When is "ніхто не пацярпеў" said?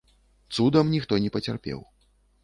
0.93-1.79